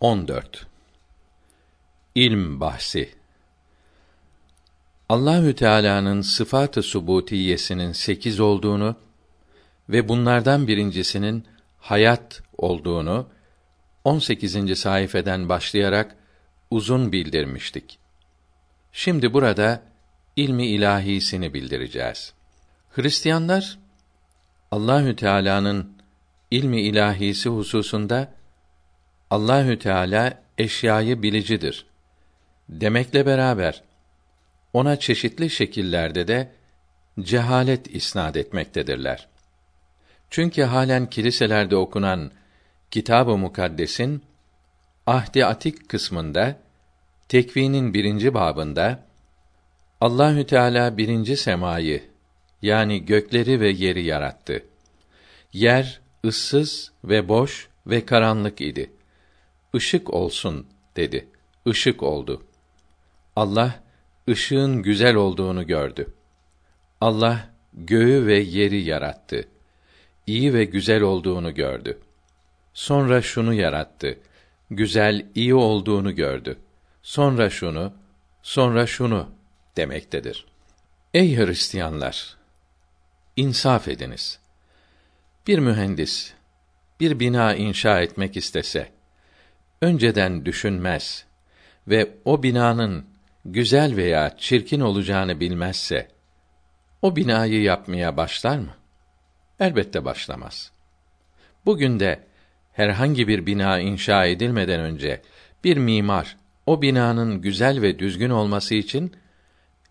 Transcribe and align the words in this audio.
14 0.00 0.66
İlm 2.14 2.60
bahsi 2.60 3.14
Allahü 5.08 5.54
Teala'nın 5.54 6.20
sıfat-ı 6.20 6.82
subutiyesinin 6.82 7.92
sekiz 7.92 8.40
olduğunu 8.40 8.96
ve 9.88 10.08
bunlardan 10.08 10.66
birincisinin 10.66 11.44
hayat 11.78 12.42
olduğunu 12.58 13.26
18. 14.04 14.78
sayfeden 14.78 15.48
başlayarak 15.48 16.16
uzun 16.70 17.12
bildirmiştik. 17.12 17.98
Şimdi 18.92 19.32
burada 19.32 19.82
ilmi 20.36 20.66
ilahisini 20.66 21.54
bildireceğiz. 21.54 22.32
Hristiyanlar 22.90 23.78
Allahü 24.70 25.16
Teala'nın 25.16 25.92
ilmi 26.50 26.80
ilahisi 26.80 27.48
hususunda 27.48 28.37
Allahü 29.30 29.78
Teala 29.78 30.42
eşyayı 30.58 31.22
bilicidir 31.22 31.86
demekle 32.68 33.26
beraber 33.26 33.82
ona 34.72 34.96
çeşitli 34.98 35.50
şekillerde 35.50 36.28
de 36.28 36.52
cehalet 37.20 37.94
isnad 37.94 38.34
etmektedirler. 38.34 39.28
Çünkü 40.30 40.62
halen 40.62 41.10
kiliselerde 41.10 41.76
okunan 41.76 42.30
Kitab-ı 42.90 43.36
Mukaddes'in 43.36 44.22
Ahdi 45.06 45.46
Atik 45.46 45.88
kısmında 45.88 46.56
Tekvinin 47.28 47.94
birinci 47.94 48.34
babında 48.34 49.04
Allahü 50.00 50.46
Teala 50.46 50.96
birinci 50.96 51.36
semayı 51.36 52.02
yani 52.62 53.04
gökleri 53.04 53.60
ve 53.60 53.70
yeri 53.70 54.04
yarattı. 54.04 54.64
Yer 55.52 56.00
ıssız 56.24 56.92
ve 57.04 57.28
boş 57.28 57.68
ve 57.86 58.06
karanlık 58.06 58.60
idi. 58.60 58.90
Işık 59.74 60.14
olsun 60.14 60.66
dedi. 60.96 61.28
Işık 61.66 62.02
oldu. 62.02 62.42
Allah 63.36 63.80
ışığın 64.28 64.82
güzel 64.82 65.14
olduğunu 65.14 65.66
gördü. 65.66 66.14
Allah 67.00 67.50
göğü 67.74 68.26
ve 68.26 68.38
yeri 68.38 68.82
yarattı. 68.82 69.48
İyi 70.26 70.54
ve 70.54 70.64
güzel 70.64 71.02
olduğunu 71.02 71.54
gördü. 71.54 71.98
Sonra 72.74 73.22
şunu 73.22 73.54
yarattı. 73.54 74.18
Güzel, 74.70 75.26
iyi 75.34 75.54
olduğunu 75.54 76.14
gördü. 76.14 76.58
Sonra 77.02 77.50
şunu, 77.50 77.92
sonra 78.42 78.86
şunu 78.86 79.28
demektedir. 79.76 80.46
Ey 81.14 81.36
Hristiyanlar! 81.36 82.36
İnsaf 83.36 83.88
ediniz. 83.88 84.38
Bir 85.46 85.58
mühendis 85.58 86.32
bir 87.00 87.20
bina 87.20 87.54
inşa 87.54 88.00
etmek 88.00 88.36
istese 88.36 88.97
önceden 89.82 90.44
düşünmez 90.44 91.24
ve 91.88 92.10
o 92.24 92.42
binanın 92.42 93.04
güzel 93.44 93.96
veya 93.96 94.36
çirkin 94.38 94.80
olacağını 94.80 95.40
bilmezse 95.40 96.08
o 97.02 97.16
binayı 97.16 97.62
yapmaya 97.62 98.16
başlar 98.16 98.58
mı? 98.58 98.74
Elbette 99.60 100.04
başlamaz. 100.04 100.72
Bugün 101.66 102.00
de 102.00 102.20
herhangi 102.72 103.28
bir 103.28 103.46
bina 103.46 103.80
inşa 103.80 104.26
edilmeden 104.26 104.80
önce 104.80 105.22
bir 105.64 105.76
mimar 105.76 106.36
o 106.66 106.82
binanın 106.82 107.40
güzel 107.40 107.82
ve 107.82 107.98
düzgün 107.98 108.30
olması 108.30 108.74
için 108.74 109.12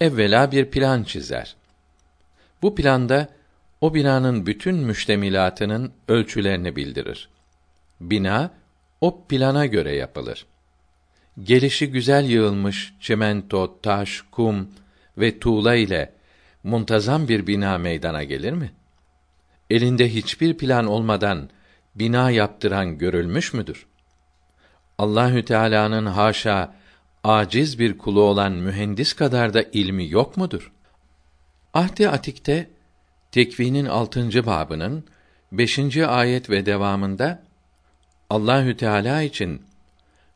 evvela 0.02 0.52
bir 0.52 0.66
plan 0.66 1.04
çizer. 1.04 1.56
Bu 2.62 2.76
planda 2.76 3.30
o 3.82 3.94
binanın 3.94 4.46
bütün 4.46 4.76
müştemilatının 4.76 5.94
ölçülerini 6.08 6.76
bildirir. 6.76 7.30
Bina 8.02 8.52
o 9.02 9.24
plana 9.28 9.66
göre 9.66 9.96
yapılır. 9.96 10.46
Gelişi 11.44 11.92
güzel 11.92 12.26
yığılmış 12.26 12.94
çimento, 13.00 13.82
taş, 13.82 14.24
kum 14.32 14.70
ve 15.18 15.40
tuğla 15.40 15.76
ile 15.76 16.14
muntazam 16.64 17.28
bir 17.28 17.48
bina 17.48 17.78
meydana 17.78 18.24
gelir 18.24 18.54
mi? 18.54 18.72
Elinde 19.70 20.14
hiçbir 20.14 20.58
plan 20.58 20.88
olmadan 20.88 21.50
bina 21.96 22.32
yaptıran 22.32 22.98
görülmüş 22.98 23.54
müdür? 23.54 23.86
Allahü 24.98 25.46
Teala'nın 25.46 26.06
haşa 26.06 26.76
aciz 27.24 27.80
bir 27.80 27.98
kulu 27.98 28.22
olan 28.22 28.52
mühendis 28.52 29.14
kadar 29.14 29.54
da 29.54 29.64
ilmi 29.64 30.10
yok 30.10 30.38
mudur? 30.38 30.72
Ahdi 31.74 32.10
Atik'te 32.10 32.70
Tekvinin 33.32 33.86
altıncı 33.86 34.46
babının 34.46 35.04
beşinci 35.52 36.08
ayet 36.08 36.50
ve 36.50 36.66
devamında 36.66 37.44
Allahü 38.30 38.78
Teala 38.78 39.22
için 39.22 39.62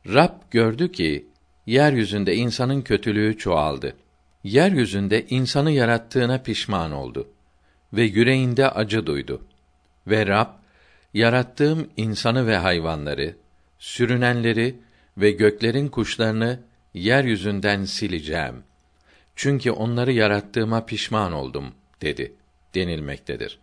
Rab 0.07 0.33
gördü 0.51 0.91
ki 0.91 1.25
yeryüzünde 1.65 2.35
insanın 2.35 2.81
kötülüğü 2.81 3.37
çoğaldı. 3.37 3.95
Yeryüzünde 4.43 5.25
insanı 5.25 5.71
yarattığına 5.71 6.37
pişman 6.37 6.91
oldu 6.91 7.27
ve 7.93 8.03
yüreğinde 8.03 8.69
acı 8.69 9.05
duydu. 9.05 9.41
Ve 10.07 10.27
Rab 10.27 10.47
yarattığım 11.13 11.89
insanı 11.97 12.47
ve 12.47 12.57
hayvanları, 12.57 13.35
sürünenleri 13.79 14.75
ve 15.17 15.31
göklerin 15.31 15.87
kuşlarını 15.87 16.59
yeryüzünden 16.93 17.85
sileceğim. 17.85 18.63
Çünkü 19.35 19.71
onları 19.71 20.11
yarattığıma 20.11 20.85
pişman 20.85 21.33
oldum 21.33 21.65
dedi 22.01 22.33
denilmektedir. 22.75 23.59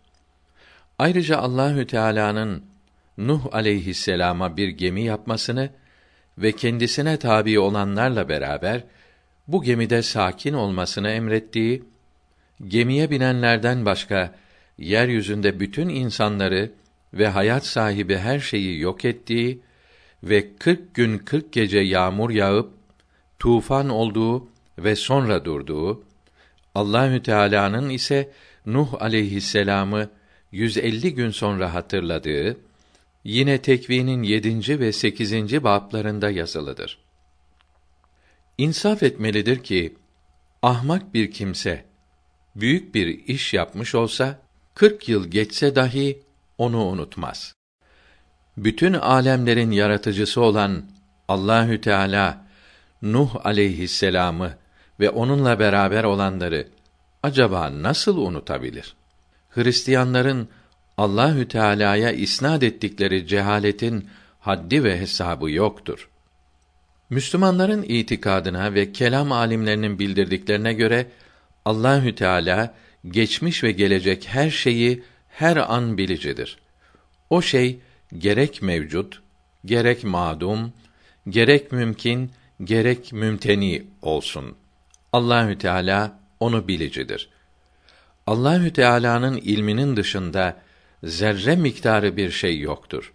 Ayrıca 0.99 1.37
Allahü 1.37 1.87
Teala'nın 1.87 2.63
Nuh 3.19 3.41
aleyhisselama 3.51 4.57
bir 4.57 4.67
gemi 4.67 5.03
yapmasını 5.03 5.69
ve 6.37 6.51
kendisine 6.51 7.17
tabi 7.17 7.59
olanlarla 7.59 8.29
beraber 8.29 8.83
bu 9.47 9.63
gemide 9.63 10.01
sakin 10.01 10.53
olmasını 10.53 11.09
emrettiği, 11.09 11.83
gemiye 12.67 13.09
binenlerden 13.09 13.85
başka 13.85 14.35
yeryüzünde 14.77 15.59
bütün 15.59 15.89
insanları 15.89 16.71
ve 17.13 17.27
hayat 17.27 17.65
sahibi 17.65 18.17
her 18.17 18.39
şeyi 18.39 18.79
yok 18.79 19.05
ettiği 19.05 19.61
ve 20.23 20.55
kırk 20.59 20.93
gün 20.93 21.17
kırk 21.17 21.51
gece 21.51 21.79
yağmur 21.79 22.29
yağıp 22.29 22.73
tufan 23.39 23.89
olduğu 23.89 24.47
ve 24.77 24.95
sonra 24.95 25.45
durduğu, 25.45 26.03
Allahü 26.75 27.23
Teala'nın 27.23 27.89
ise 27.89 28.31
Nuh 28.65 29.01
aleyhisselamı 29.01 30.09
150 30.51 31.13
gün 31.13 31.31
sonra 31.31 31.73
hatırladığı 31.73 32.68
yine 33.29 33.61
Tekvinin 33.61 34.23
7. 34.23 34.79
ve 34.79 34.93
8. 34.93 35.63
bablarında 35.63 36.29
yazılıdır. 36.29 36.97
İnsaf 38.57 39.03
etmelidir 39.03 39.63
ki 39.63 39.95
ahmak 40.61 41.13
bir 41.13 41.31
kimse 41.31 41.85
büyük 42.55 42.95
bir 42.95 43.07
iş 43.07 43.53
yapmış 43.53 43.95
olsa 43.95 44.39
40 44.75 45.09
yıl 45.09 45.27
geçse 45.27 45.75
dahi 45.75 46.23
onu 46.57 46.85
unutmaz. 46.85 47.55
Bütün 48.57 48.93
alemlerin 48.93 49.71
yaratıcısı 49.71 50.41
olan 50.41 50.85
Allahü 51.27 51.81
Teala 51.81 52.45
Nuh 53.01 53.45
aleyhisselamı 53.45 54.53
ve 54.99 55.09
onunla 55.09 55.59
beraber 55.59 56.03
olanları 56.03 56.67
acaba 57.23 57.83
nasıl 57.83 58.17
unutabilir? 58.17 58.95
Hristiyanların 59.49 60.49
Allahü 60.99 61.47
Teala'ya 61.47 62.11
isnad 62.11 62.61
ettikleri 62.61 63.27
cehaletin 63.27 64.07
haddi 64.39 64.83
ve 64.83 64.99
hesabı 64.99 65.51
yoktur. 65.51 66.09
Müslümanların 67.09 67.83
itikadına 67.83 68.73
ve 68.73 68.91
kelam 68.91 69.31
alimlerinin 69.31 69.99
bildirdiklerine 69.99 70.73
göre 70.73 71.07
Allahü 71.65 72.15
Teala 72.15 72.75
geçmiş 73.07 73.63
ve 73.63 73.71
gelecek 73.71 74.27
her 74.27 74.49
şeyi 74.49 75.03
her 75.29 75.57
an 75.57 75.97
bilicidir. 75.97 76.59
O 77.29 77.41
şey 77.41 77.79
gerek 78.17 78.61
mevcut, 78.61 79.21
gerek 79.65 80.03
madum, 80.03 80.73
gerek 81.29 81.71
mümkün, 81.71 82.31
gerek 82.63 83.13
mümteni 83.13 83.83
olsun. 84.01 84.55
Allahü 85.13 85.57
Teala 85.57 86.19
onu 86.39 86.67
bilicidir. 86.67 87.29
Allahü 88.27 88.73
Teala'nın 88.73 89.37
ilminin 89.37 89.95
dışında 89.95 90.68
zerre 91.03 91.55
miktarı 91.55 92.17
bir 92.17 92.31
şey 92.31 92.59
yoktur. 92.59 93.13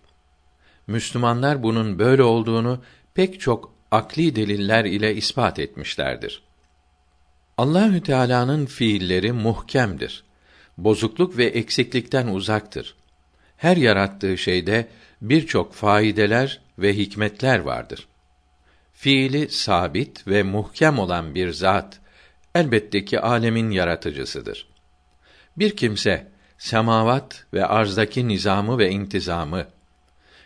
Müslümanlar 0.86 1.62
bunun 1.62 1.98
böyle 1.98 2.22
olduğunu 2.22 2.82
pek 3.14 3.40
çok 3.40 3.74
akli 3.90 4.36
deliller 4.36 4.84
ile 4.84 5.14
ispat 5.14 5.58
etmişlerdir. 5.58 6.42
Allahü 7.58 8.02
Teala'nın 8.02 8.66
fiilleri 8.66 9.32
muhkemdir. 9.32 10.24
Bozukluk 10.78 11.36
ve 11.36 11.44
eksiklikten 11.44 12.26
uzaktır. 12.26 12.94
Her 13.56 13.76
yarattığı 13.76 14.38
şeyde 14.38 14.88
birçok 15.22 15.74
faydeler 15.74 16.60
ve 16.78 16.96
hikmetler 16.96 17.58
vardır. 17.58 18.06
Fiili 18.92 19.48
sabit 19.48 20.26
ve 20.28 20.42
muhkem 20.42 20.98
olan 20.98 21.34
bir 21.34 21.50
zat 21.50 22.00
elbette 22.54 23.04
ki 23.04 23.20
alemin 23.20 23.70
yaratıcısıdır. 23.70 24.68
Bir 25.56 25.76
kimse 25.76 26.33
semavat 26.64 27.44
ve 27.54 27.66
arzdaki 27.66 28.28
nizamı 28.28 28.78
ve 28.78 28.90
intizamı, 28.90 29.66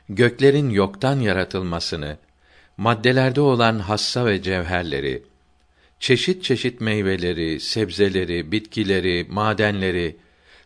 göklerin 0.09 0.70
yoktan 0.70 1.20
yaratılmasını 1.20 2.17
maddelerde 2.76 3.41
olan 3.41 3.79
hassa 3.79 4.26
ve 4.26 4.43
cevherleri, 4.43 5.23
çeşit 6.00 6.44
çeşit 6.44 6.81
meyveleri, 6.81 7.61
sebzeleri, 7.61 8.53
bitkileri, 8.53 9.26
madenleri, 9.31 10.17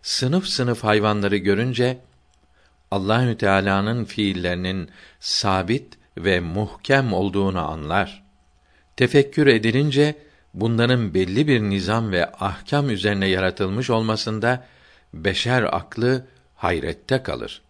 sınıf 0.02 0.46
sınıf 0.46 0.84
hayvanları 0.84 1.36
görünce 1.36 1.98
Allahü 2.90 3.38
Teala'nın 3.38 4.04
fiillerinin 4.04 4.90
sabit 5.20 5.98
ve 6.16 6.40
muhkem 6.40 7.12
olduğunu 7.12 7.70
anlar. 7.70 8.22
Tefekkür 8.96 9.46
edilince 9.46 10.14
bunların 10.54 11.14
belli 11.14 11.48
bir 11.48 11.60
nizam 11.60 12.12
ve 12.12 12.26
ahkam 12.26 12.90
üzerine 12.90 13.26
yaratılmış 13.26 13.90
olmasında 13.90 14.64
beşer 15.14 15.62
aklı 15.62 16.26
hayrette 16.54 17.22
kalır. 17.22 17.62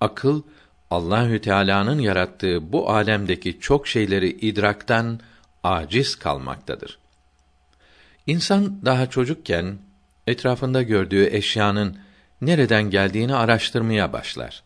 Akıl 0.00 0.42
Allahü 0.90 1.40
Teala'nın 1.40 1.98
yarattığı 1.98 2.72
bu 2.72 2.90
alemdeki 2.90 3.60
çok 3.60 3.88
şeyleri 3.88 4.30
idraktan 4.30 5.20
aciz 5.62 6.16
kalmaktadır. 6.16 6.98
İnsan 8.26 8.84
daha 8.84 9.10
çocukken 9.10 9.78
etrafında 10.26 10.82
gördüğü 10.82 11.26
eşyanın 11.26 11.98
nereden 12.40 12.90
geldiğini 12.90 13.34
araştırmaya 13.34 14.12
başlar. 14.12 14.62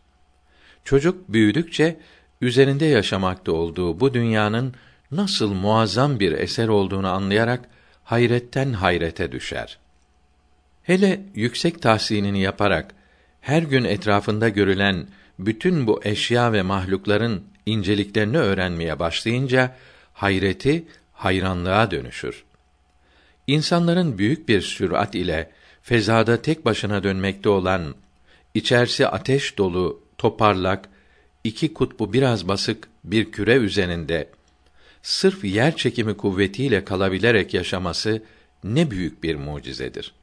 Çocuk 0.83 1.29
büyüdükçe 1.29 1.99
üzerinde 2.41 2.85
yaşamakta 2.85 3.51
olduğu 3.51 3.99
bu 3.99 4.13
dünyanın 4.13 4.73
nasıl 5.11 5.53
muazzam 5.53 6.19
bir 6.19 6.31
eser 6.31 6.67
olduğunu 6.67 7.07
anlayarak 7.07 7.69
hayretten 8.03 8.73
hayrete 8.73 9.31
düşer. 9.31 9.77
Hele 10.85 11.21
yüksek 11.35 11.81
tahsilini 11.81 12.41
yaparak 12.41 12.95
her 13.41 13.63
gün 13.63 13.83
etrafında 13.83 14.49
görülen 14.49 15.07
bütün 15.39 15.87
bu 15.87 16.01
eşya 16.03 16.53
ve 16.53 16.61
mahlukların 16.61 17.43
inceliklerini 17.65 18.37
öğrenmeye 18.37 18.99
başlayınca 18.99 19.75
hayreti 20.13 20.85
hayranlığa 21.13 21.91
dönüşür. 21.91 22.43
İnsanların 23.47 24.17
büyük 24.17 24.49
bir 24.49 24.61
sürat 24.61 25.15
ile 25.15 25.51
fezada 25.81 26.41
tek 26.41 26.65
başına 26.65 27.03
dönmekte 27.03 27.49
olan 27.49 27.95
içerisi 28.53 29.07
ateş 29.07 29.57
dolu, 29.57 30.01
toparlak, 30.17 30.89
iki 31.43 31.73
kutbu 31.73 32.13
biraz 32.13 32.47
basık 32.47 32.87
bir 33.03 33.31
küre 33.31 33.55
üzerinde 33.55 34.29
sırf 35.03 35.43
yer 35.43 35.75
çekimi 35.75 36.17
kuvvetiyle 36.17 36.85
kalabilerek 36.85 37.53
yaşaması 37.53 38.23
ne 38.63 38.91
büyük 38.91 39.23
bir 39.23 39.35
mucizedir. 39.35 40.13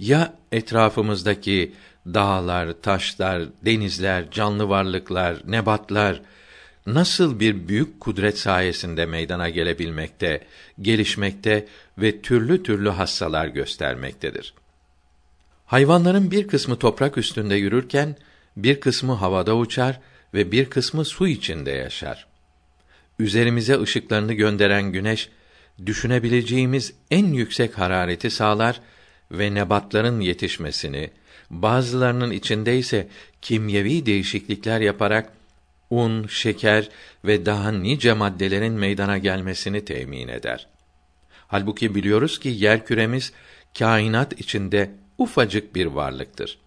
Ya 0.00 0.34
etrafımızdaki 0.52 1.72
dağlar, 2.06 2.72
taşlar, 2.82 3.42
denizler, 3.64 4.30
canlı 4.30 4.68
varlıklar, 4.68 5.42
nebatlar 5.46 6.20
nasıl 6.86 7.40
bir 7.40 7.68
büyük 7.68 8.00
kudret 8.00 8.38
sayesinde 8.38 9.06
meydana 9.06 9.48
gelebilmekte, 9.48 10.40
gelişmekte 10.80 11.66
ve 11.98 12.22
türlü 12.22 12.62
türlü 12.62 12.88
hassalar 12.88 13.46
göstermektedir. 13.46 14.54
Hayvanların 15.66 16.30
bir 16.30 16.48
kısmı 16.48 16.78
toprak 16.78 17.18
üstünde 17.18 17.54
yürürken 17.54 18.16
bir 18.56 18.80
kısmı 18.80 19.12
havada 19.12 19.56
uçar 19.56 20.00
ve 20.34 20.52
bir 20.52 20.70
kısmı 20.70 21.04
su 21.04 21.28
içinde 21.28 21.70
yaşar. 21.70 22.26
Üzerimize 23.18 23.80
ışıklarını 23.80 24.32
gönderen 24.32 24.92
güneş 24.92 25.28
düşünebileceğimiz 25.86 26.92
en 27.10 27.26
yüksek 27.26 27.78
harareti 27.78 28.30
sağlar 28.30 28.80
ve 29.30 29.54
nebatların 29.54 30.20
yetişmesini, 30.20 31.10
bazılarının 31.50 32.30
içinde 32.30 32.78
ise 32.78 33.08
kimyevi 33.42 34.06
değişiklikler 34.06 34.80
yaparak 34.80 35.32
un, 35.90 36.26
şeker 36.26 36.88
ve 37.24 37.46
daha 37.46 37.72
nice 37.72 38.12
maddelerin 38.12 38.72
meydana 38.72 39.18
gelmesini 39.18 39.84
temin 39.84 40.28
eder. 40.28 40.66
Halbuki 41.48 41.94
biliyoruz 41.94 42.40
ki 42.40 42.48
yer 42.48 42.86
küremiz 42.86 43.32
kainat 43.78 44.40
içinde 44.40 44.90
ufacık 45.18 45.74
bir 45.74 45.86
varlıktır. 45.86 46.58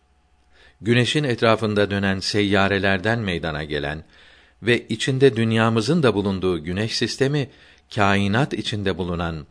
Güneşin 0.82 1.24
etrafında 1.24 1.92
dönen 1.92 2.20
seyyarelerden 2.20 3.20
meydana 3.20 3.64
gelen 3.64 4.04
ve 4.64 4.88
içinde 4.88 5.36
dünyamızın 5.36 6.04
da 6.04 6.14
bulunduğu 6.14 6.64
güneş 6.64 6.98
sistemi 6.98 7.50
kainat 7.96 8.54
içinde 8.54 8.98
bulunan 8.98 9.48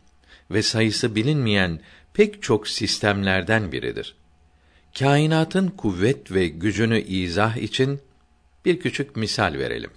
ve 0.51 0.61
sayısı 0.61 1.15
bilinmeyen 1.15 1.79
pek 2.13 2.43
çok 2.43 2.67
sistemlerden 2.67 3.71
biridir. 3.71 4.15
Kainatın 4.99 5.67
kuvvet 5.67 6.31
ve 6.31 6.47
gücünü 6.47 7.01
izah 7.01 7.57
için 7.57 8.01
bir 8.65 8.79
küçük 8.79 9.15
misal 9.15 9.53
verelim. 9.53 9.91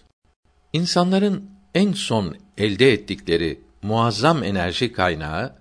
İnsanların 0.73 1.51
en 1.75 1.93
son 1.93 2.37
elde 2.59 2.93
ettikleri 2.93 3.61
muazzam 3.83 4.43
enerji 4.43 4.93
kaynağı 4.93 5.53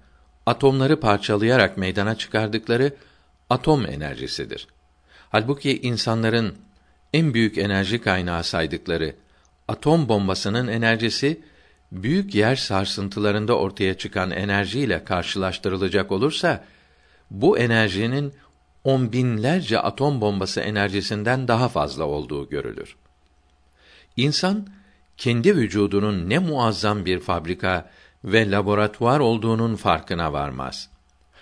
atomları 0.46 1.00
parçalayarak 1.00 1.78
meydana 1.78 2.16
çıkardıkları 2.16 2.96
atom 3.50 3.86
enerjisidir. 3.86 4.68
Halbuki 5.30 5.81
insanların 5.81 6.56
en 7.13 7.34
büyük 7.34 7.57
enerji 7.57 8.02
kaynağı 8.02 8.44
saydıkları 8.44 9.16
atom 9.68 10.10
bombasının 10.10 10.68
enerjisi 10.68 11.42
büyük 12.03 12.36
yer 12.36 12.56
sarsıntılarında 12.56 13.57
ortaya 13.57 13.97
çıkan 13.97 14.31
enerjiyle 14.31 15.03
karşılaştırılacak 15.03 16.12
olursa 16.12 16.63
bu 17.31 17.57
enerjinin 17.57 18.33
on 18.83 19.12
binlerce 19.12 19.80
atom 19.80 20.21
bombası 20.21 20.62
enerjisinden 20.62 21.47
daha 21.47 21.69
fazla 21.69 22.03
olduğu 22.03 22.50
görülür. 22.50 22.95
İnsan 24.18 24.68
kendi 25.18 25.56
vücudunun 25.56 26.30
ne 26.30 26.39
muazzam 26.39 27.06
bir 27.06 27.19
fabrika 27.19 27.89
ve 28.24 28.51
laboratuvar 28.51 29.19
olduğunun 29.19 29.75
farkına 29.75 30.33
varmaz. 30.33 30.89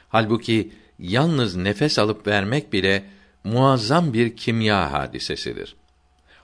Halbuki 0.09 0.73
yalnız 0.99 1.55
nefes 1.55 1.99
alıp 1.99 2.27
vermek 2.27 2.73
bile 2.73 3.03
muazzam 3.43 4.13
bir 4.13 4.37
kimya 4.37 4.91
hadisesidir. 4.91 5.75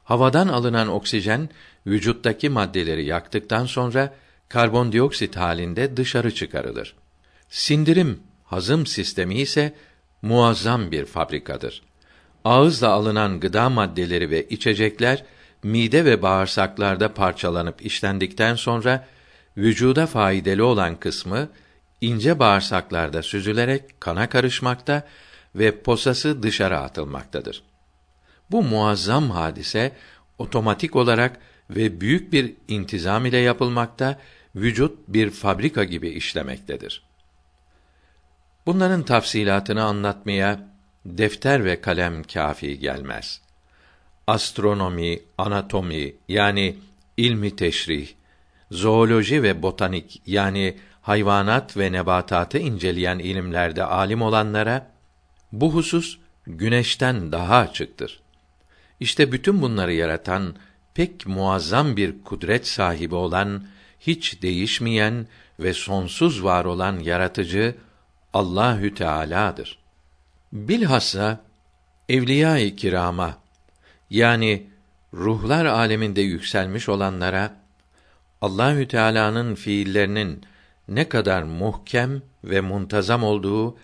Havadan 0.09 0.47
alınan 0.47 0.87
oksijen 0.87 1.49
vücuttaki 1.87 2.49
maddeleri 2.49 3.05
yaktıktan 3.05 3.65
sonra 3.65 4.13
karbondioksit 4.49 5.35
halinde 5.35 5.97
dışarı 5.97 6.33
çıkarılır. 6.33 6.95
Sindirim, 7.49 8.19
hazım 8.45 8.85
sistemi 8.85 9.35
ise 9.35 9.73
muazzam 10.21 10.91
bir 10.91 11.05
fabrikadır. 11.05 11.81
Ağızla 12.45 12.89
alınan 12.89 13.39
gıda 13.39 13.69
maddeleri 13.69 14.29
ve 14.29 14.47
içecekler 14.47 15.23
mide 15.63 16.05
ve 16.05 16.21
bağırsaklarda 16.21 17.13
parçalanıp 17.13 17.85
işlendikten 17.85 18.55
sonra 18.55 19.07
vücuda 19.57 20.07
faydalı 20.07 20.65
olan 20.65 20.95
kısmı 20.99 21.49
ince 22.01 22.39
bağırsaklarda 22.39 23.23
süzülerek 23.23 24.01
kana 24.01 24.29
karışmakta 24.29 25.07
ve 25.55 25.81
posası 25.81 26.43
dışarı 26.43 26.79
atılmaktadır. 26.79 27.68
Bu 28.51 28.63
muazzam 28.63 29.29
hadise 29.29 29.91
otomatik 30.37 30.95
olarak 30.95 31.39
ve 31.69 32.01
büyük 32.01 32.33
bir 32.33 32.53
intizam 32.67 33.25
ile 33.25 33.37
yapılmakta, 33.37 34.19
vücut 34.55 34.99
bir 35.07 35.29
fabrika 35.29 35.83
gibi 35.83 36.09
işlemektedir. 36.09 37.03
Bunların 38.65 39.03
tafsilatını 39.03 39.83
anlatmaya 39.83 40.69
defter 41.05 41.65
ve 41.65 41.81
kalem 41.81 42.23
kafi 42.23 42.79
gelmez. 42.79 43.41
Astronomi, 44.27 45.19
anatomi 45.37 46.13
yani 46.27 46.77
ilmi 47.17 47.55
teşrih, 47.55 48.09
zooloji 48.71 49.43
ve 49.43 49.61
botanik 49.61 50.21
yani 50.25 50.77
hayvanat 51.01 51.77
ve 51.77 51.91
nebatatı 51.91 52.57
inceleyen 52.57 53.19
ilimlerde 53.19 53.83
alim 53.83 54.21
olanlara 54.21 54.91
bu 55.51 55.73
husus 55.73 56.17
güneşten 56.47 57.31
daha 57.31 57.57
açıktır. 57.57 58.21
İşte 58.99 59.31
bütün 59.31 59.61
bunları 59.61 59.93
yaratan 59.93 60.55
pek 60.93 61.27
muazzam 61.27 61.97
bir 61.97 62.23
kudret 62.23 62.67
sahibi 62.67 63.15
olan, 63.15 63.67
hiç 63.99 64.41
değişmeyen 64.41 65.27
ve 65.59 65.73
sonsuz 65.73 66.43
var 66.43 66.65
olan 66.65 66.99
yaratıcı 66.99 67.75
Allahü 68.33 68.93
Teala'dır. 68.93 69.79
Bilhassa 70.53 71.41
evliya-i 72.09 72.75
kirama 72.75 73.37
yani 74.09 74.67
ruhlar 75.13 75.65
aleminde 75.65 76.21
yükselmiş 76.21 76.89
olanlara 76.89 77.55
Allahü 78.41 78.87
Teala'nın 78.87 79.55
fiillerinin 79.55 80.43
ne 80.87 81.09
kadar 81.09 81.43
muhkem 81.43 82.21
ve 82.43 82.61
muntazam 82.61 83.23
olduğu 83.23 83.77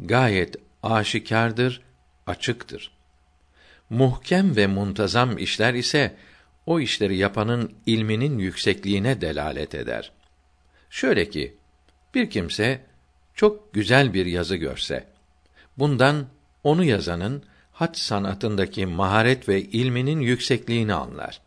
gayet 0.00 0.56
aşikardır, 0.82 1.82
açıktır. 2.26 2.97
Muhkem 3.90 4.56
ve 4.56 4.66
muntazam 4.66 5.38
işler 5.38 5.74
ise 5.74 6.16
o 6.66 6.80
işleri 6.80 7.16
yapanın 7.16 7.72
ilminin 7.86 8.38
yüksekliğine 8.38 9.20
delalet 9.20 9.74
eder. 9.74 10.12
Şöyle 10.90 11.30
ki 11.30 11.54
bir 12.14 12.30
kimse 12.30 12.80
çok 13.34 13.74
güzel 13.74 14.14
bir 14.14 14.26
yazı 14.26 14.56
görse 14.56 15.06
bundan 15.78 16.26
onu 16.64 16.84
yazanın 16.84 17.42
hat 17.72 17.98
sanatındaki 17.98 18.86
maharet 18.86 19.48
ve 19.48 19.62
ilminin 19.62 20.20
yüksekliğini 20.20 20.94
anlar. 20.94 21.40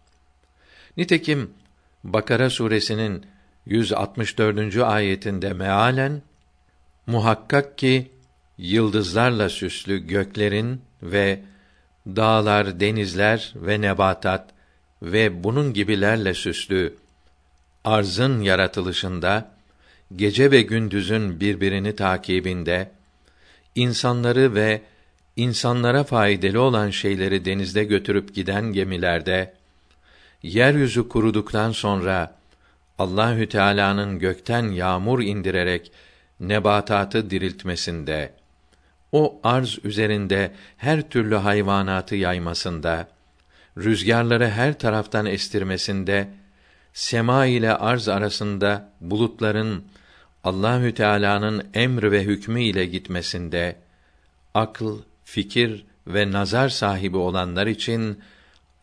Nitekim 0.97 1.53
Bakara 2.03 2.49
suresinin 2.49 3.25
164. 3.65 4.77
ayetinde 4.77 5.53
mealen 5.53 6.21
muhakkak 7.07 7.77
ki 7.77 8.11
yıldızlarla 8.57 9.49
süslü 9.49 10.07
göklerin 10.07 10.81
ve 11.03 11.39
dağlar, 12.07 12.79
denizler 12.79 13.53
ve 13.55 13.81
nebatat 13.81 14.49
ve 15.01 15.43
bunun 15.43 15.73
gibilerle 15.73 16.33
süslü 16.33 16.95
arzın 17.83 18.41
yaratılışında 18.41 19.51
gece 20.15 20.51
ve 20.51 20.61
gündüzün 20.61 21.39
birbirini 21.39 21.95
takibinde 21.95 22.91
insanları 23.75 24.55
ve 24.55 24.81
insanlara 25.35 26.03
faydalı 26.03 26.61
olan 26.61 26.89
şeyleri 26.89 27.45
denizde 27.45 27.83
götürüp 27.83 28.35
giden 28.35 28.73
gemilerde 28.73 29.53
yeryüzü 30.43 31.09
kuruduktan 31.09 31.71
sonra 31.71 32.35
Allahü 32.99 33.49
Teala'nın 33.49 34.19
gökten 34.19 34.63
yağmur 34.63 35.21
indirerek 35.21 35.91
nebatatı 36.39 37.29
diriltmesinde, 37.29 38.33
o 39.11 39.39
arz 39.43 39.79
üzerinde 39.83 40.51
her 40.77 41.09
türlü 41.09 41.35
hayvanatı 41.35 42.15
yaymasında, 42.15 43.07
rüzgarları 43.77 44.49
her 44.49 44.79
taraftan 44.79 45.25
estirmesinde, 45.25 46.27
sema 46.93 47.45
ile 47.45 47.73
arz 47.73 48.07
arasında 48.07 48.89
bulutların 49.01 49.83
Allahü 50.43 50.93
Teala'nın 50.93 51.67
emri 51.73 52.11
ve 52.11 52.23
hükmü 52.23 52.63
ile 52.63 52.85
gitmesinde, 52.85 53.75
akıl, 54.53 55.01
fikir 55.23 55.85
ve 56.07 56.31
nazar 56.31 56.69
sahibi 56.69 57.17
olanlar 57.17 57.67
için 57.67 58.19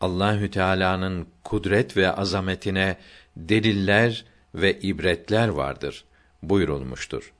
Allahü 0.01 0.51
Teala'nın 0.51 1.27
kudret 1.43 1.97
ve 1.97 2.11
azametine 2.11 2.97
deliller 3.37 4.25
ve 4.55 4.79
ibretler 4.79 5.47
vardır 5.47 6.05
buyurulmuştur. 6.43 7.33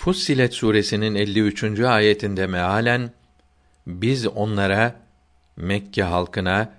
Fussilet 0.00 0.54
suresinin 0.54 1.14
53. 1.14 1.80
ayetinde 1.80 2.46
mealen 2.46 3.10
biz 3.86 4.26
onlara 4.26 4.94
Mekke 5.56 6.02
halkına 6.02 6.72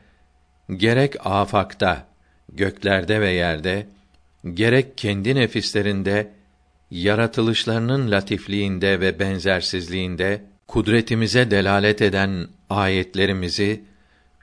gerek 0.78 1.16
afakta, 1.26 2.08
göklerde 2.50 3.22
ve 3.22 3.30
yerde, 3.30 3.88
gerek 4.54 4.98
kendi 4.98 5.36
nefislerinde, 5.36 6.32
yaratılışlarının 6.92 8.12
latifliğinde 8.12 9.00
ve 9.00 9.20
benzersizliğinde 9.20 10.42
kudretimize 10.68 11.52
delalet 11.52 12.02
eden 12.02 12.48
ayetlerimizi 12.70 13.84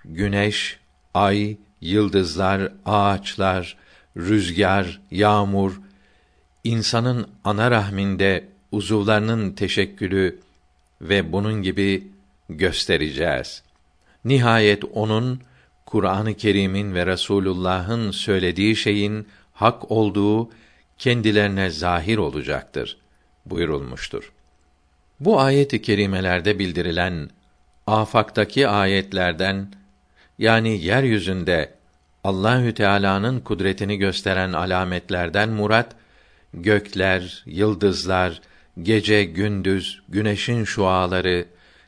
güneş, 0.04 0.78
ay, 1.14 1.56
yıldızlar, 1.80 2.72
ağaçlar, 2.86 3.76
rüzgar, 4.16 5.00
yağmur, 5.10 5.80
insanın 6.64 7.28
ana 7.44 7.70
rahminde 7.70 8.57
uzuvlarının 8.72 9.52
teşekkülü 9.52 10.40
ve 11.00 11.32
bunun 11.32 11.62
gibi 11.62 12.06
göstereceğiz. 12.48 13.62
Nihayet 14.24 14.84
onun 14.84 15.40
Kur'an-ı 15.86 16.34
Kerim'in 16.34 16.94
ve 16.94 17.06
Resulullah'ın 17.06 18.10
söylediği 18.10 18.76
şeyin 18.76 19.26
hak 19.52 19.90
olduğu 19.90 20.50
kendilerine 20.98 21.70
zahir 21.70 22.18
olacaktır 22.18 22.96
buyurulmuştur. 23.46 24.32
Bu 25.20 25.40
ayet-i 25.40 25.82
kerimelerde 25.82 26.58
bildirilen 26.58 27.30
afaktaki 27.86 28.68
ayetlerden 28.68 29.72
yani 30.38 30.84
yeryüzünde 30.84 31.74
Allahü 32.24 32.74
Teala'nın 32.74 33.40
kudretini 33.40 33.98
gösteren 33.98 34.52
alametlerden 34.52 35.48
murat 35.48 35.94
gökler, 36.54 37.42
yıldızlar, 37.46 38.40
gece 38.82 39.24
gündüz, 39.24 40.02
güneşin 40.08 40.64
şuaları, 40.64 41.46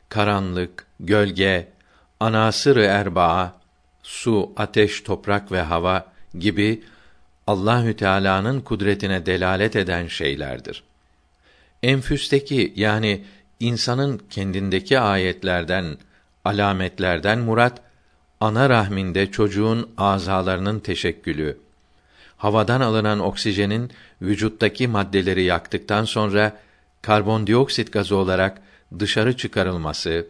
karanlık, 0.09 0.85
gölge, 0.99 1.67
anasır-ı 2.19 2.83
erbaa, 2.83 3.61
su, 4.03 4.51
ateş, 4.57 5.01
toprak 5.01 5.51
ve 5.51 5.61
hava 5.61 6.05
gibi 6.39 6.83
Allahü 7.47 7.95
Teala'nın 7.95 8.61
kudretine 8.61 9.25
delalet 9.25 9.75
eden 9.75 10.07
şeylerdir. 10.07 10.83
Enfüsteki 11.83 12.73
yani 12.75 13.23
insanın 13.59 14.21
kendindeki 14.29 14.99
ayetlerden, 14.99 15.97
alametlerden 16.45 17.39
murat 17.39 17.81
ana 18.39 18.69
rahminde 18.69 19.31
çocuğun 19.31 19.89
azalarının 19.97 20.79
teşekkülü, 20.79 21.57
havadan 22.37 22.81
alınan 22.81 23.19
oksijenin 23.19 23.91
vücuttaki 24.21 24.87
maddeleri 24.87 25.43
yaktıktan 25.43 26.05
sonra 26.05 26.57
karbondioksit 27.01 27.93
gazı 27.93 28.15
olarak 28.15 28.61
dışarı 28.99 29.37
çıkarılması, 29.37 30.27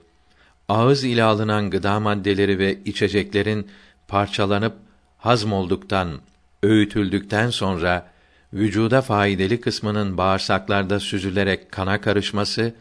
ağız 0.70 1.04
ile 1.04 1.24
alınan 1.24 1.70
gıda 1.70 2.00
maddeleri 2.00 2.60
ve 2.60 2.80
içeceklerin 2.86 3.68
parçalanıp 4.08 4.74
hazmolduktan, 5.18 6.20
öğütüldükten 6.64 7.50
sonra 7.50 8.12
vücuda 8.54 9.02
faydalı 9.02 9.62
kısmının 9.62 10.18
bağırsaklarda 10.18 11.00
süzülerek 11.00 11.72
kana 11.72 12.02
karışması 12.02 12.74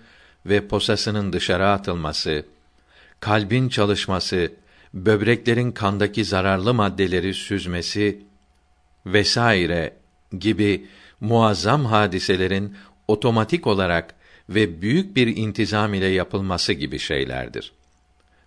ve 0.47 0.68
posasının 0.68 1.32
dışarı 1.32 1.68
atılması, 1.68 2.47
kalbin 3.20 3.68
çalışması, 3.68 4.52
böbreklerin 4.94 5.73
kandaki 5.73 6.25
zararlı 6.25 6.75
maddeleri 6.75 7.35
süzmesi 7.35 8.23
vesaire 9.06 9.92
gibi 10.38 10.87
muazzam 11.20 11.85
hadiselerin 11.85 12.76
otomatik 13.11 13.67
olarak 13.67 14.14
ve 14.49 14.83
büyük 14.83 15.17
bir 15.17 15.37
intizam 15.37 15.95
ile 15.95 16.07
yapılması 16.07 16.73
gibi 16.73 16.99
şeylerdir. 16.99 17.73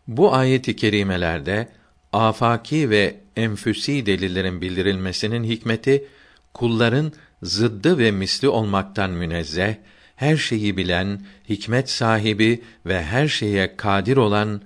Bu 0.07 0.33
ayet-i 0.33 0.75
kerimelerde 0.75 1.67
afaki 2.13 2.89
ve 2.89 3.15
enfüsi 3.35 4.05
delillerin 4.05 4.61
bildirilmesinin 4.61 5.43
hikmeti 5.43 6.05
kulların 6.53 7.13
zıddı 7.43 7.97
ve 7.97 8.11
misli 8.11 8.49
olmaktan 8.49 9.11
münezzeh, 9.11 9.75
her 10.15 10.37
şeyi 10.37 10.77
bilen, 10.77 11.21
hikmet 11.49 11.89
sahibi 11.89 12.61
ve 12.85 13.03
her 13.03 13.27
şeye 13.27 13.77
kadir 13.77 14.17
olan 14.17 14.61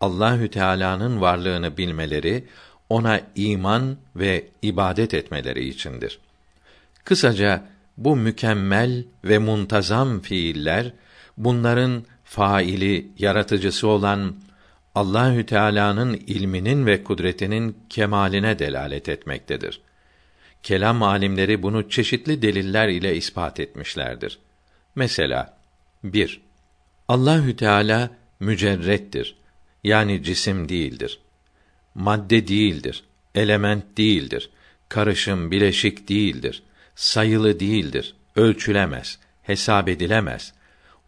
Allahü 0.00 0.50
Teala'nın 0.50 1.20
varlığını 1.20 1.76
bilmeleri, 1.76 2.44
ona 2.88 3.20
iman 3.34 3.96
ve 4.16 4.44
ibadet 4.62 5.14
etmeleri 5.14 5.68
içindir. 5.68 6.18
Kısaca 7.04 7.71
bu 7.96 8.16
mükemmel 8.16 9.04
ve 9.24 9.38
muntazam 9.38 10.20
fiiller 10.20 10.92
bunların 11.36 12.04
faili, 12.24 13.08
yaratıcısı 13.18 13.88
olan 13.88 14.36
Allahü 14.94 15.46
Teala'nın 15.46 16.14
ilminin 16.14 16.86
ve 16.86 17.04
kudretinin 17.04 17.76
kemaline 17.88 18.58
delalet 18.58 19.08
etmektedir. 19.08 19.80
Kelam 20.62 21.02
alimleri 21.02 21.62
bunu 21.62 21.88
çeşitli 21.88 22.42
deliller 22.42 22.88
ile 22.88 23.16
ispat 23.16 23.60
etmişlerdir. 23.60 24.38
Mesela 24.94 25.58
1. 26.04 26.40
Allahü 27.08 27.56
Teala 27.56 28.10
mücerrettir. 28.40 29.36
Yani 29.84 30.22
cisim 30.22 30.68
değildir. 30.68 31.18
Madde 31.94 32.48
değildir. 32.48 33.04
Element 33.34 33.98
değildir. 33.98 34.50
Karışım, 34.88 35.50
bileşik 35.50 36.08
değildir. 36.08 36.62
Sayılı 36.96 37.60
değildir. 37.60 38.14
Ölçülemez, 38.36 39.18
hesap 39.42 39.88
edilemez. 39.88 40.52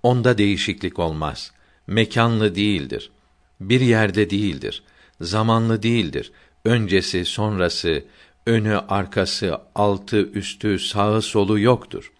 Onda 0.02 0.38
değişiklik 0.38 0.98
olmaz. 0.98 1.52
Mekanlı 1.86 2.54
değildir. 2.54 3.10
Bir 3.60 3.80
yerde 3.80 4.30
değildir. 4.30 4.82
Zamanlı 5.20 5.82
değildir. 5.82 6.32
Öncesi, 6.64 7.24
sonrası, 7.24 8.04
önü, 8.46 8.76
arkası, 8.76 9.58
altı, 9.74 10.16
üstü, 10.16 10.78
sağı, 10.78 11.22
solu 11.22 11.60
yoktur. 11.60 12.12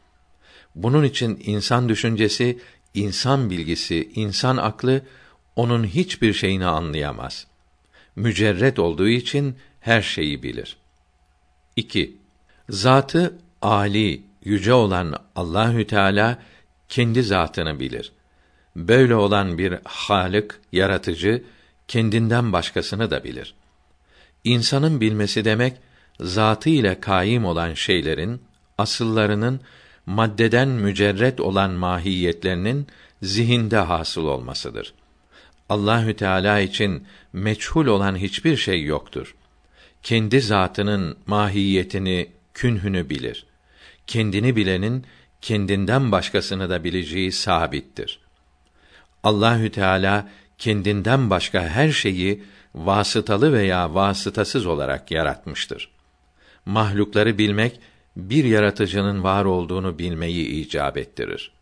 Bunun 0.75 1.05
için 1.05 1.43
insan 1.45 1.89
düşüncesi, 1.89 2.59
insan 2.95 3.51
bilgisi, 3.51 4.11
insan 4.15 4.57
aklı 4.57 5.03
onun 5.57 5.85
hiçbir 5.85 6.33
şeyini 6.33 6.67
anlayamaz. 6.67 7.47
Mücerret 8.17 8.79
olduğu 8.79 9.09
için 9.09 9.57
her 9.81 10.03
şeyi 10.03 10.43
bilir. 10.43 10.77
2. 11.77 12.17
Zatı 12.69 13.39
ali, 13.65 14.23
yüce 14.45 14.73
olan 14.73 15.15
Allahü 15.37 15.87
Teala 15.87 16.39
kendi 16.89 17.23
zatını 17.23 17.81
bilir. 17.81 18.13
Böyle 18.77 19.15
olan 19.15 19.59
bir 19.59 19.75
Halık, 19.85 20.61
yaratıcı 20.73 21.43
kendinden 21.89 22.53
başkasını 22.53 23.11
da 23.11 23.25
bilir. 23.25 23.55
İnsanın 24.45 25.01
bilmesi 25.01 25.45
demek 25.45 25.77
zatı 26.21 26.71
ile 26.71 27.01
kaim 27.01 27.45
olan 27.45 27.75
şeylerin 27.75 28.43
asıllarının 28.79 29.61
maddeden 30.07 30.69
mücerret 30.69 31.41
olan 31.41 31.71
mahiyetlerinin 31.71 32.87
zihinde 33.23 33.77
hasıl 33.77 34.25
olmasıdır. 34.25 34.95
Allahü 35.69 36.17
Teala 36.17 36.61
için 36.61 37.07
meçhul 37.33 37.87
olan 37.87 38.17
hiçbir 38.17 38.57
şey 38.57 38.83
yoktur. 38.83 39.35
kendi 40.03 40.41
zatının 40.41 41.17
mahiyetini, 41.27 42.29
künhünü 42.55 43.11
bilir. 43.11 43.47
Kendini 44.07 44.57
bilenin 44.57 45.07
kendinden 45.41 46.13
başkasını 46.13 46.71
da 46.71 46.85
bileceği 46.85 47.33
sabittir. 47.33 48.21
Allahü 49.23 49.71
Teala 49.71 50.29
kendinden 50.59 51.31
başka 51.31 51.69
her 51.69 51.91
şeyi 51.91 52.43
vasıtalı 52.75 53.53
veya 53.53 53.95
vasıtasız 53.95 54.67
olarak 54.67 55.11
yaratmıştır. 55.11 55.91
Mahlukları 56.67 57.39
bilmek 57.39 57.81
bir 58.17 58.45
yaratıcının 58.45 59.25
var 59.25 59.45
olduğunu 59.45 59.99
bilmeyi 59.99 60.47
icap 60.47 60.97
ettirir. 60.97 61.54